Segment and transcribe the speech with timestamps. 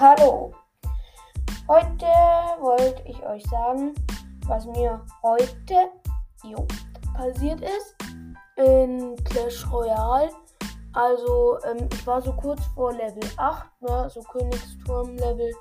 [0.00, 0.50] Hallo!
[1.68, 2.06] Heute
[2.58, 3.94] wollte ich euch sagen,
[4.46, 5.90] was mir heute
[6.42, 6.66] jo,
[7.12, 7.96] passiert ist
[8.56, 10.30] in Clash Royale.
[10.94, 15.52] Also, ähm, ich war so kurz vor Level 8, ne, so Königsturm-Level.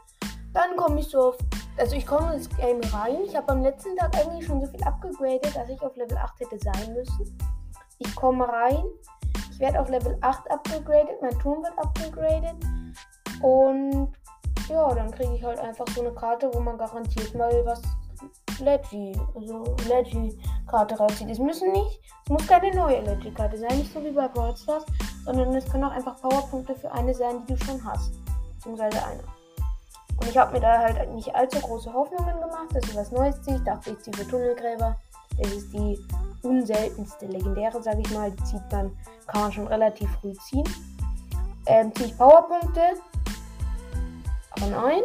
[0.54, 1.38] Dann komme ich so auf.
[1.78, 3.18] Also, ich komme ins Game rein.
[3.26, 6.40] Ich habe am letzten Tag eigentlich schon so viel abgegradet, dass ich auf Level 8
[6.40, 7.38] hätte sein müssen.
[7.98, 8.86] Ich komme rein.
[9.52, 11.22] Ich werde auf Level 8 abgegradet.
[11.22, 12.56] Mein Turm wird abgegradet.
[13.42, 14.14] Und
[14.70, 17.82] ja, dann kriege ich halt einfach so eine Karte, wo man garantiert mal was
[18.60, 21.30] Leggy, also Leggy-Karte rauszieht.
[21.30, 24.86] Es müssen nicht, es muss keine neue Leggy-Karte sein, nicht so wie bei Brawl Stars,
[25.26, 28.12] sondern es können auch einfach Powerpunkte für eine sein, die du schon hast.
[28.56, 29.24] Beziehungsweise eine.
[30.20, 33.42] Und ich habe mir da halt nicht allzu große Hoffnungen gemacht, dass ich was Neues
[33.42, 33.56] ziehe.
[33.56, 34.98] Ich dachte, ich ziehe für Tunnelgräber.
[35.38, 35.98] Das ist die
[36.44, 38.30] unseltenste legendäre, sage ich mal.
[38.32, 38.98] Die zieht man,
[39.28, 40.68] kann man schon relativ früh ziehen.
[41.68, 42.82] Ähm, ziehe ich Powerpunkte,
[44.62, 45.02] aber nein.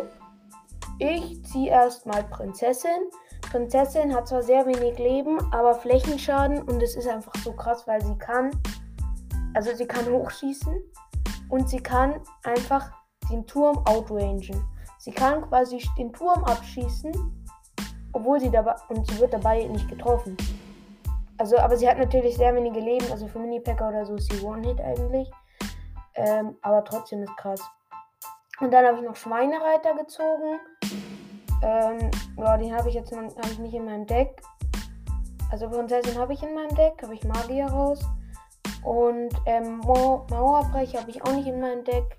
[0.98, 2.90] Ich ziehe erstmal Prinzessin.
[3.50, 8.02] Prinzessin hat zwar sehr wenig Leben, aber Flächenschaden und es ist einfach so krass, weil
[8.04, 8.50] sie kann,
[9.54, 10.74] also sie kann hochschießen
[11.50, 12.90] und sie kann einfach
[13.30, 14.66] den Turm outrangen.
[14.98, 17.12] Sie kann quasi den Turm abschießen,
[18.12, 20.36] obwohl sie dabei und sie wird dabei nicht getroffen.
[21.36, 24.40] Also, aber sie hat natürlich sehr wenige Leben, also für Mini-Packer oder so ist sie
[24.40, 25.30] One-Hit eigentlich.
[26.14, 27.60] Ähm, aber trotzdem ist krass.
[28.60, 30.60] Und dann habe ich noch Schweinereiter gezogen.
[31.62, 34.40] Ähm, ja, den habe ich jetzt noch, hab ich nicht in meinem Deck.
[35.50, 38.00] Also Prinzessin habe ich in meinem Deck, habe ich Magier raus.
[38.82, 42.18] Und ähm, Mauerbrecher habe ich auch nicht in meinem Deck.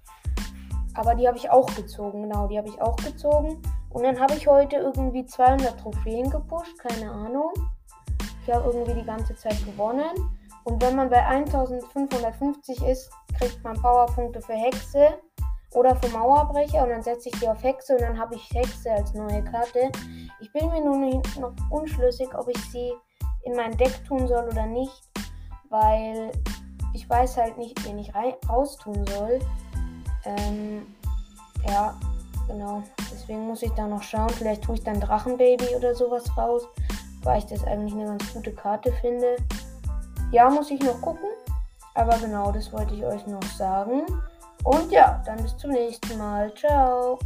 [0.96, 3.62] Aber die habe ich auch gezogen, genau, die habe ich auch gezogen.
[3.90, 7.52] Und dann habe ich heute irgendwie 200 Trophäen gepusht, keine Ahnung.
[8.46, 10.12] Ich habe irgendwie die ganze Zeit gewonnen.
[10.64, 15.20] Und wenn man bei 1550 ist, kriegt man Powerpunkte für Hexe
[15.76, 18.92] oder für Mauerbrecher und dann setze ich die auf Hexe und dann habe ich Hexe
[18.92, 19.92] als neue Karte.
[20.40, 22.94] Ich bin mir nun noch unschlüssig, ob ich sie
[23.44, 25.04] in mein Deck tun soll oder nicht,
[25.70, 26.32] weil
[26.94, 28.12] ich weiß halt nicht, wen ich
[28.50, 29.40] raus tun soll.
[30.24, 30.88] Ähm,
[31.68, 31.94] ja,
[32.48, 32.82] genau.
[33.12, 34.30] Deswegen muss ich da noch schauen.
[34.30, 36.64] Vielleicht tue ich dann Drachenbaby oder sowas raus,
[37.24, 39.36] weil ich das eigentlich eine ganz gute Karte finde.
[40.32, 41.30] Ja, muss ich noch gucken.
[41.94, 44.04] Aber genau, das wollte ich euch noch sagen.
[44.66, 46.52] Und ja, dann bis zum nächsten Mal.
[46.56, 47.20] Ciao.